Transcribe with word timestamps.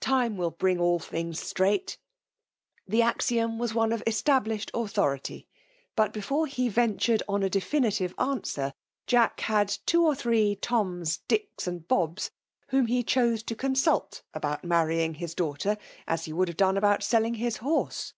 Time 0.00 0.36
will 0.36 0.50
bring 0.50 0.80
all 0.80 0.98
fiiiiLgs 0.98 1.36
straight.*^ 1.36 1.96
'* 2.46 2.88
The 2.92 3.02
axiom 3.02 3.56
was 3.56 3.72
one 3.72 3.92
of 3.92 4.02
established 4.04 4.68
authority; 4.74 5.46
huthcforelie 5.96 6.72
vetitured 6.72 7.22
on 7.28 7.44
a 7.44 7.48
definitive 7.48 8.12
ansT^er, 8.16 8.72
Jack 9.06 9.38
had 9.42 9.78
two 9.86 10.08
oft 10.08 10.22
three 10.22 10.56
Toms, 10.56 11.18
Dicks, 11.28 11.68
and 11.68 11.86
Bobo^ 11.86 12.28
tf^hbni 12.72 12.88
he 12.88 13.04
chose 13.04 13.44
to 13.44 13.54
consult 13.54 14.24
about 14.34 14.64
marrying 14.64 15.14
his 15.14 15.36
danghter, 15.36 15.78
as 16.08 16.24
he 16.24 16.32
would 16.32 16.48
have 16.48 16.56
done 16.56 16.76
about 16.76 17.02
seUing 17.02 17.38
Ms 17.38 17.58
horse. 17.58 18.12